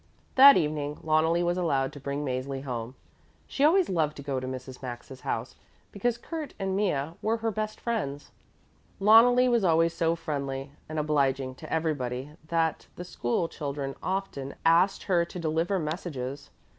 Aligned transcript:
That 0.33 0.57
evening 0.57 0.97
Loneli 1.03 1.43
was 1.43 1.59
allowed 1.59 1.93
to 1.93 1.99
bring 1.99 2.25
Mäzli 2.25 2.63
home. 2.63 2.95
She 3.45 3.63
always 3.63 3.87
loved 3.87 4.17
to 4.17 4.23
go 4.23 4.39
to 4.39 4.47
Mrs. 4.47 4.81
Maxa's 4.81 5.21
house, 5.21 5.53
because 5.91 6.17
Kurt 6.17 6.55
and 6.57 6.75
Mea 6.75 7.11
were 7.21 7.37
her 7.37 7.51
best 7.51 7.79
friends. 7.79 8.31
Loneli 8.99 9.47
was 9.47 9.63
always 9.63 9.93
so 9.93 10.15
friendly 10.15 10.71
and 10.89 10.97
obliging 10.97 11.53
to 11.53 11.71
everybody 11.71 12.31
that 12.47 12.87
the 12.95 13.05
school 13.05 13.47
children 13.47 13.93
often 14.01 14.55
asked 14.65 15.03
her 15.03 15.23
to 15.23 15.37
deliver 15.37 15.77
messages. 15.77 16.49